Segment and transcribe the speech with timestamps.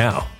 [0.00, 0.39] now.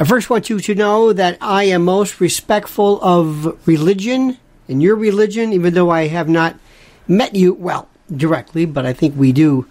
[0.00, 4.96] I first want you to know that I am most respectful of religion and your
[4.96, 6.58] religion, even though I have not
[7.06, 9.66] met you, well, directly, but I think we do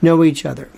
[0.00, 0.70] know each other.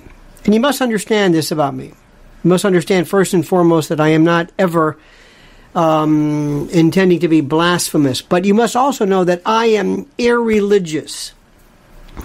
[0.44, 1.94] And you must understand this about me.
[2.42, 4.98] You must understand first and foremost that I am not ever
[5.76, 11.34] um, intending to be blasphemous, but you must also know that I am irreligious.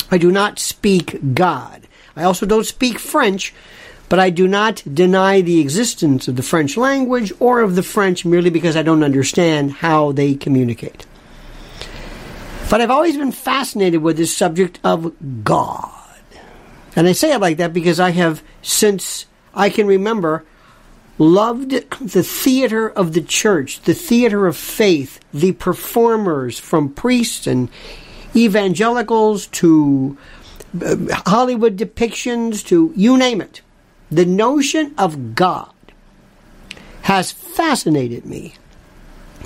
[0.10, 1.88] I do not speak God.
[2.16, 3.54] I also don't speak French,
[4.14, 8.24] but I do not deny the existence of the French language or of the French
[8.26, 11.08] merely because I don't understand how they communicate.
[12.70, 15.90] But I've always been fascinated with this subject of God.
[16.96, 19.26] And I say it like that because I have, since
[19.56, 20.46] I can remember,
[21.18, 27.68] loved the theater of the church, the theater of faith, the performers from priests and
[28.36, 30.20] evangelicals to
[30.86, 33.62] uh, Hollywood depictions to you name it.
[34.14, 35.74] The notion of God
[37.02, 38.54] has fascinated me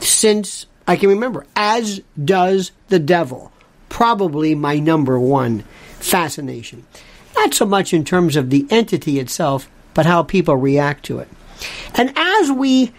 [0.01, 3.53] since I can remember, as does the devil.
[3.87, 5.61] Probably my number one
[5.99, 6.85] fascination.
[7.37, 11.29] Not so much in terms of the entity itself, but how people react to it.
[11.95, 12.91] And as we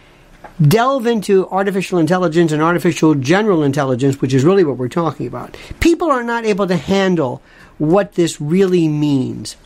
[0.62, 5.54] delve into artificial intelligence and artificial general intelligence, which is really what we're talking about,
[5.80, 7.42] people are not able to handle
[7.76, 9.56] what this really means.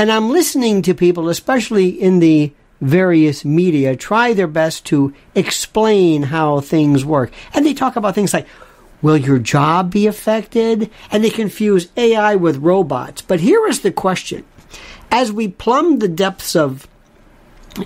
[0.00, 6.22] And I'm listening to people, especially in the various media, try their best to explain
[6.22, 7.30] how things work.
[7.52, 8.46] And they talk about things like,
[9.02, 10.90] will your job be affected?
[11.10, 13.20] And they confuse AI with robots.
[13.20, 14.46] But here is the question.
[15.10, 16.88] As we plumb the depths of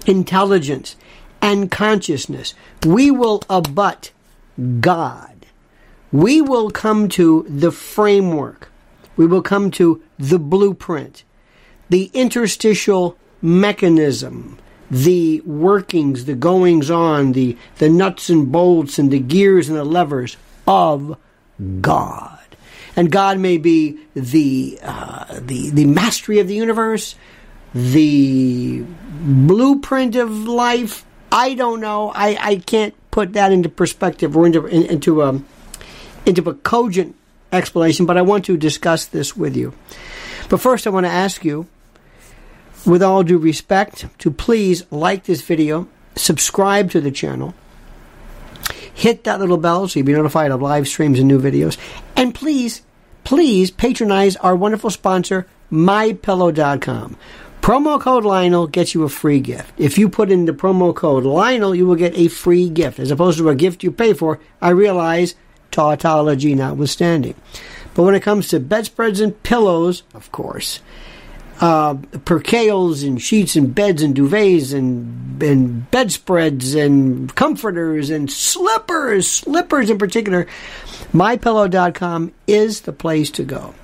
[0.06, 0.94] intelligence
[1.43, 2.55] and consciousness,
[2.87, 4.12] we will abut
[4.78, 5.46] God.
[6.12, 8.70] We will come to the framework.
[9.16, 11.25] We will come to the blueprint,
[11.88, 14.58] the interstitial mechanism,
[14.90, 19.84] the workings, the goings on, the, the nuts and bolts and the gears and the
[19.84, 20.36] levers
[20.66, 21.19] of
[21.81, 22.38] God.
[22.96, 27.16] And God may be the, uh, the, the mastery of the universe,
[27.75, 28.84] the
[29.20, 31.04] blueprint of life.
[31.32, 32.12] I don't know.
[32.14, 35.46] I, I can't put that into perspective or into, into, a, um,
[36.25, 37.16] into a cogent
[37.52, 39.75] explanation, but I want to discuss this with you.
[40.48, 41.66] But first, I want to ask you
[42.86, 47.54] with all due respect, to please like this video, subscribe to the channel,
[48.92, 51.78] hit that little bell so you'll be notified of live streams and new videos,
[52.16, 52.82] and please,
[53.25, 57.16] please patronize our wonderful sponsor, MyPillow.com.
[57.60, 59.72] Promo code Lionel gets you a free gift.
[59.78, 63.10] If you put in the promo code Lionel, you will get a free gift as
[63.10, 64.38] opposed to a gift you pay for.
[64.60, 65.34] I realize
[65.70, 67.34] tautology notwithstanding.
[67.94, 70.80] But when it comes to bedspreads and pillows, of course,
[71.60, 79.28] uh, percales and sheets and beds and duvets and and bedspreads and comforters and slippers,
[79.30, 80.46] slippers in particular,
[81.12, 83.74] mypillow.com is the place to go.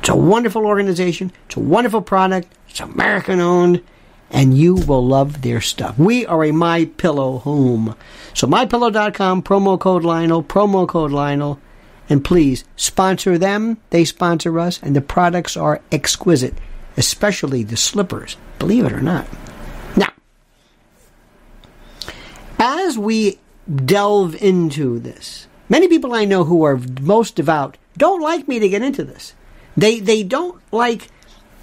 [0.00, 3.82] It's a wonderful organization, it's a wonderful product, it's American owned,
[4.30, 5.98] and you will love their stuff.
[5.98, 7.94] We are a My Pillow home.
[8.34, 11.60] So mypillow.com, promo code Lionel, promo code Lionel,
[12.08, 16.54] and please sponsor them, they sponsor us, and the products are exquisite
[16.96, 19.26] especially the slippers, believe it or not.
[19.96, 20.12] Now,
[22.58, 23.38] as we
[23.84, 28.68] delve into this, many people I know who are most devout don't like me to
[28.68, 29.34] get into this.
[29.76, 31.08] They they don't like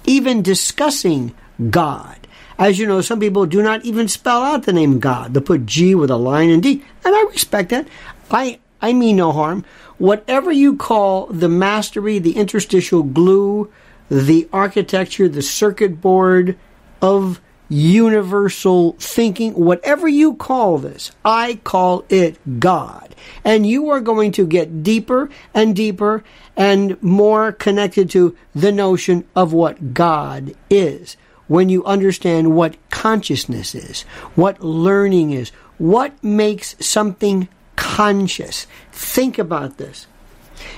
[0.06, 1.34] even discussing
[1.70, 2.18] God.
[2.58, 5.34] As you know, some people do not even spell out the name God.
[5.34, 7.88] They put G with a line and D, and I respect that.
[8.30, 9.64] I I mean no harm.
[9.98, 13.72] Whatever you call the mastery, the interstitial glue,
[14.10, 16.58] the architecture, the circuit board
[17.00, 23.14] of universal thinking, whatever you call this, I call it God.
[23.42, 26.22] And you are going to get deeper and deeper
[26.56, 31.16] and more connected to the notion of what God is
[31.46, 34.02] when you understand what consciousness is,
[34.34, 38.66] what learning is, what makes something conscious.
[38.92, 40.06] Think about this.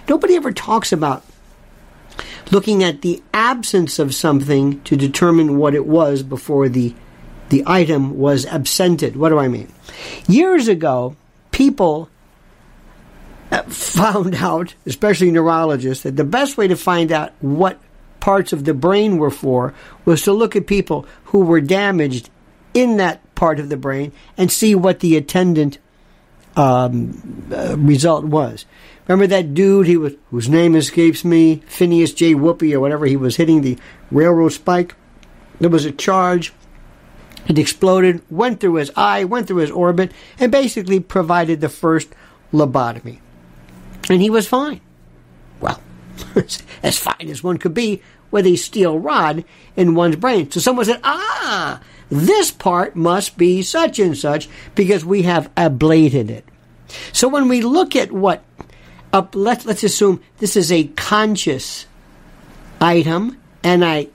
[0.09, 1.25] Nobody ever talks about
[2.51, 6.95] looking at the absence of something to determine what it was before the
[7.49, 9.17] the item was absented.
[9.17, 9.73] What do I mean?
[10.27, 11.15] Years ago,
[11.53, 12.11] people
[13.53, 17.81] uh, found out, especially neurologists, that the best way to find out what
[18.19, 19.75] parts of the brain were for
[20.05, 22.31] was to look at people who were damaged
[22.75, 25.79] in that part of the brain and see what the attendant
[26.57, 28.65] um, uh, result was.
[29.07, 29.87] Remember that dude?
[29.87, 32.35] He was whose name escapes me, Phineas J.
[32.35, 33.07] Whoopi or whatever.
[33.07, 33.79] He was hitting the
[34.11, 34.95] railroad spike.
[35.61, 36.53] There was a charge.
[37.47, 40.11] It exploded, went through his eye, went through his orbit,
[40.41, 42.09] and basically provided the first
[42.53, 43.21] lobotomy.
[44.11, 44.81] And he was fine.
[46.83, 49.45] As fine as one could be with a steel rod
[49.77, 50.51] in one's brain.
[50.51, 56.31] So someone said, ah, this part must be such and such because we have ablated
[56.31, 56.45] it.
[57.13, 58.45] So when we look at what
[59.13, 61.87] up, let, let's assume this is a conscious
[62.81, 64.09] item and I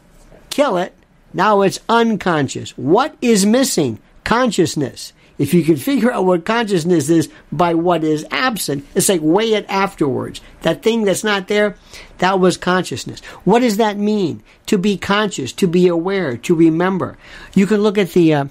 [0.50, 0.94] kill it,
[1.34, 2.72] now it's unconscious.
[2.78, 4.00] What is missing?
[4.24, 5.14] Consciousness.
[5.38, 9.54] If you can figure out what consciousness is by what is absent, it's like weigh
[9.54, 10.42] it afterwards.
[10.62, 11.76] That thing that's not there,
[12.20, 13.22] that was consciousness.
[13.44, 14.44] What does that mean?
[14.68, 17.18] To be conscious, to be aware, to remember.
[17.56, 18.46] You can look at the uh,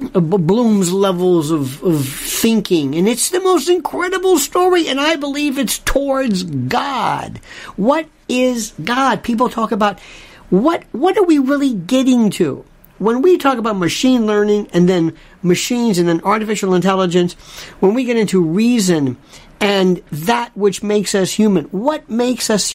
[0.00, 5.78] Bloom's levels of, of thinking, and it's the most incredible story, and I believe it's
[5.78, 7.38] towards God.
[7.76, 9.22] What is God?
[9.22, 10.00] People talk about
[10.48, 12.64] what what are we really getting to?
[13.00, 17.32] When we talk about machine learning and then machines and then artificial intelligence,
[17.80, 19.16] when we get into reason
[19.58, 22.74] and that which makes us human, what makes us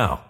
[0.00, 0.29] now.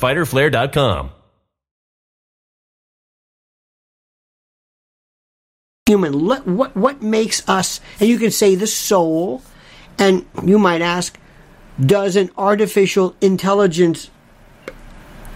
[0.00, 1.10] www.fighterflare.com.
[5.86, 6.26] human.
[6.26, 9.42] What, what, makes us, and you can say the soul,
[9.98, 11.16] and you might ask,
[11.80, 14.10] does an artificial intelligence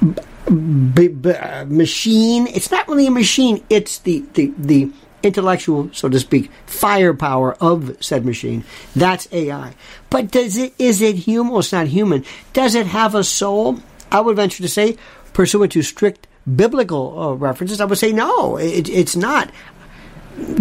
[0.03, 1.35] b- b-
[1.67, 4.91] machine, it's not really a machine, it's the, the, the
[5.23, 8.65] intellectual, so to speak, firepower of said machine.
[8.97, 9.75] That's AI.
[10.09, 11.53] But does it, is it human?
[11.53, 12.25] Well, it's not human.
[12.53, 13.79] Does it have a soul?
[14.13, 14.97] I would venture to say,
[15.33, 16.27] pursuant to strict
[16.57, 19.51] biblical uh, references, I would say no, it, it's not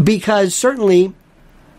[0.04, 1.14] because certainly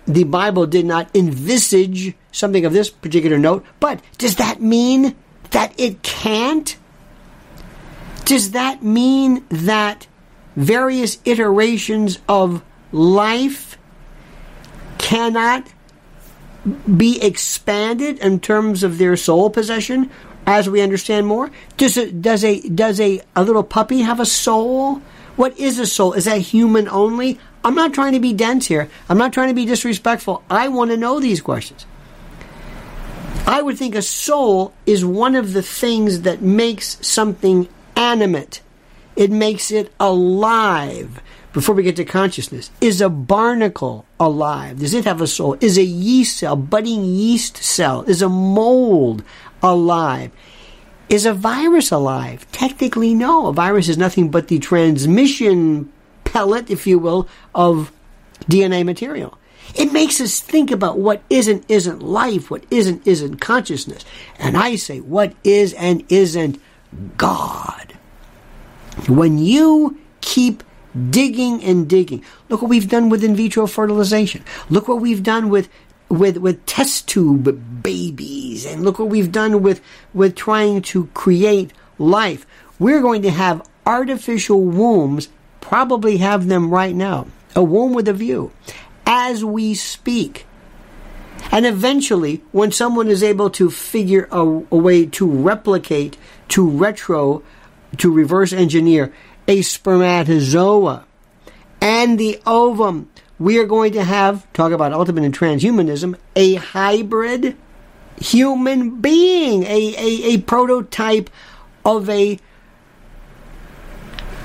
[0.06, 5.14] the Bible did not envisage something of this particular note, but does that mean
[5.50, 6.76] that it can't?
[8.24, 10.06] Does that mean that
[10.56, 12.62] various iterations of
[12.92, 13.78] life
[14.98, 15.66] cannot
[16.96, 20.10] be expanded in terms of their soul possession
[20.58, 21.50] as we understand more?
[21.76, 25.02] Does it, does a does a, a little puppy have a soul?
[25.36, 26.12] What is a soul?
[26.12, 27.38] Is that human only?
[27.64, 28.88] I'm not trying to be dense here.
[29.08, 30.42] I'm not trying to be disrespectful.
[30.50, 31.86] I want to know these questions.
[33.46, 38.62] I would think a soul is one of the things that makes something animate.
[39.16, 41.20] It makes it alive.
[41.52, 44.78] Before we get to consciousness, is a barnacle alive?
[44.78, 45.56] Does it have a soul?
[45.60, 49.24] Is a yeast cell, budding yeast cell, is a mold
[49.62, 50.30] alive?
[51.08, 52.50] Is a virus alive?
[52.52, 53.48] Technically, no.
[53.48, 55.92] A virus is nothing but the transmission
[56.24, 57.92] pellet, if you will, of
[58.48, 59.36] DNA material.
[59.74, 64.04] It makes us think about what isn't isn't life, what isn't isn't consciousness.
[64.38, 66.60] And I say what is and isn't
[67.16, 67.94] God.
[69.08, 70.62] When you keep
[71.10, 74.44] digging and digging, look what we've done with in vitro fertilization.
[74.68, 75.68] Look what we've done with
[76.10, 79.80] with with test tube babies and look what we've done with
[80.12, 82.46] with trying to create life.
[82.78, 85.28] We're going to have artificial wombs,
[85.60, 87.28] probably have them right now.
[87.54, 88.52] A womb with a view
[89.06, 90.46] as we speak.
[91.52, 96.16] And eventually, when someone is able to figure a, a, way to replicate,
[96.48, 97.42] to retro,
[97.96, 99.12] to reverse engineer
[99.48, 101.04] a spermatozoa
[101.80, 103.09] and the ovum,
[103.40, 107.56] we are going to have, talk about ultimate in transhumanism, a hybrid
[108.20, 111.30] human being, a, a, a prototype
[111.84, 112.38] of a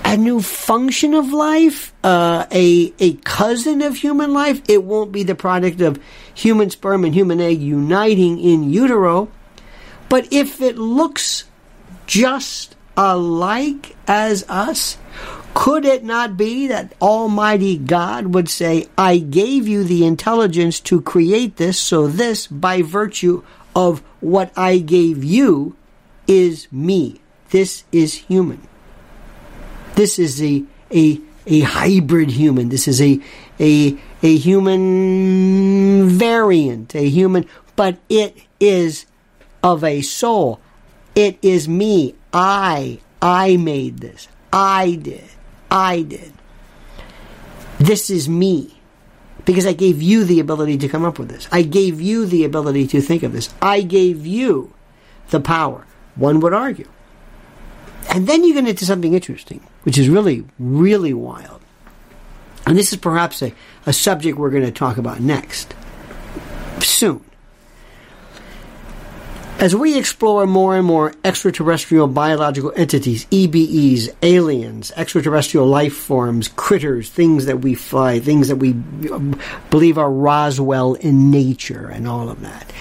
[0.05, 4.61] a new function of life, uh, a a cousin of human life.
[4.69, 5.99] It won't be the product of
[6.33, 9.29] human sperm and human egg uniting in utero,
[10.07, 11.45] but if it looks
[12.05, 14.97] just alike as us,
[15.55, 21.01] could it not be that Almighty God would say, I gave you the intelligence to
[21.01, 23.41] create this, so this, by virtue
[23.73, 25.77] of what I gave you,
[26.27, 27.21] is me.
[27.51, 28.67] This is human.
[29.95, 32.67] This is a, a, a hybrid human.
[32.67, 33.21] This is a,
[33.57, 37.47] a, a human variant, a human,
[37.77, 39.05] but it is
[39.63, 40.59] of a soul.
[41.15, 42.13] It is me.
[42.33, 44.27] I, I made this.
[44.51, 45.23] I did.
[45.75, 46.33] I did.
[47.77, 48.79] This is me.
[49.43, 51.49] Because I gave you the ability to come up with this.
[51.51, 53.53] I gave you the ability to think of this.
[53.61, 54.73] I gave you
[55.29, 55.85] the power.
[56.15, 56.87] One would argue.
[58.09, 61.61] And then you get into something interesting, which is really, really wild.
[62.65, 63.53] And this is perhaps a,
[63.85, 65.75] a subject we're going to talk about next,
[66.79, 67.23] soon.
[69.57, 77.09] As we explore more and more extraterrestrial biological entities, EBEs, aliens, extraterrestrial life forms, critters,
[77.09, 78.75] things that we fly, things that we
[79.11, 79.19] uh,
[79.69, 82.71] believe are Roswell in nature, and all of that,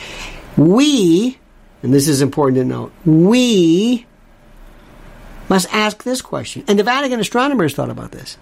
[0.56, 1.38] we,
[1.84, 4.04] and this is important to note, we
[5.48, 6.64] must ask this question.
[6.66, 8.36] And the Vatican astronomers thought about this.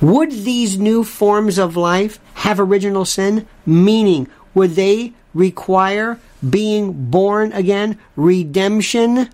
[0.00, 3.46] Would these new forms of life have original sin?
[3.66, 9.30] Meaning, would they require being born again, redemption?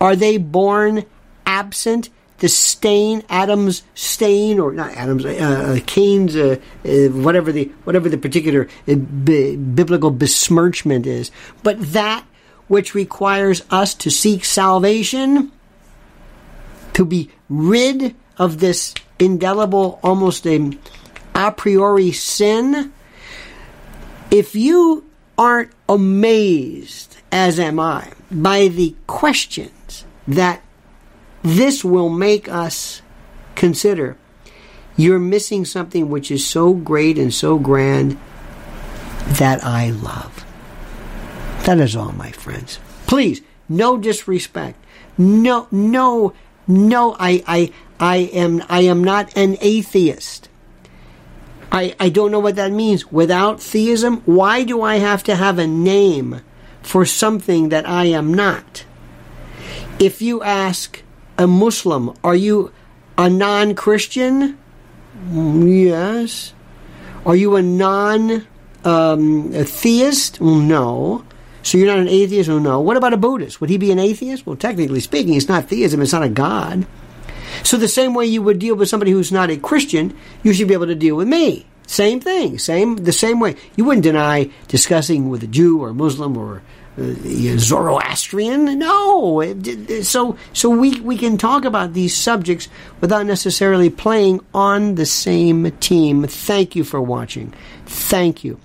[0.00, 1.04] Are they born
[1.46, 7.70] absent the stain, Adam's stain, or not Adam's, uh, uh Cain's, uh, uh, whatever the
[7.84, 11.30] whatever the particular uh, b- biblical besmirchment is,
[11.62, 12.24] but that
[12.66, 15.52] which requires us to seek salvation,
[16.94, 20.70] to be rid of this indelible, almost a
[21.34, 22.92] a priori sin.
[24.30, 25.09] If you
[25.40, 30.62] aren't amazed, as am I, by the questions that
[31.42, 33.00] this will make us
[33.54, 34.18] consider.
[34.98, 38.18] You're missing something which is so great and so grand
[39.38, 40.44] that I love.
[41.64, 42.78] That is all, my friends.
[43.06, 44.76] Please, no disrespect.
[45.16, 46.34] No, no,
[46.68, 50.49] no, I, I, I am, I am not an atheist.
[51.72, 53.12] I, I don't know what that means.
[53.12, 56.40] Without theism, why do I have to have a name
[56.82, 58.84] for something that I am not?
[59.98, 61.02] If you ask
[61.38, 62.72] a Muslim, are you
[63.16, 64.58] a non Christian?
[65.30, 66.54] Yes.
[67.24, 68.46] Are you a non
[68.84, 70.40] um, theist?
[70.40, 71.24] No.
[71.62, 72.48] So you're not an atheist?
[72.48, 72.80] No.
[72.80, 73.60] What about a Buddhist?
[73.60, 74.46] Would he be an atheist?
[74.46, 76.86] Well, technically speaking, it's not theism, it's not a God.
[77.64, 80.68] So the same way you would deal with somebody who's not a Christian, you should
[80.68, 81.66] be able to deal with me.
[81.86, 83.56] Same thing, same the same way.
[83.76, 86.62] You wouldn't deny discussing with a Jew or a Muslim or
[86.96, 87.14] uh,
[87.58, 88.78] Zoroastrian.
[88.78, 89.42] No,
[90.02, 92.68] so so we we can talk about these subjects
[93.00, 96.28] without necessarily playing on the same team.
[96.28, 97.52] Thank you for watching.
[97.86, 98.60] Thank you.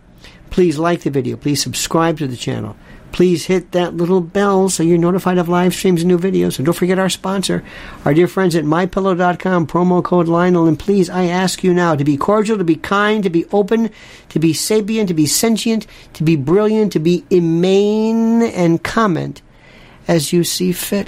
[0.52, 1.36] Please like the video.
[1.36, 2.76] Please subscribe to the channel
[3.16, 6.58] please hit that little bell so you're notified of live streams and new videos.
[6.58, 7.64] And don't forget our sponsor,
[8.04, 10.68] our dear friends at mypillow.com, promo code Lionel.
[10.68, 13.90] And please, I ask you now to be cordial, to be kind, to be open,
[14.28, 19.42] to be sapient, to be sentient, to be brilliant, to be immane, and comment
[20.10, 21.08] as you see fit.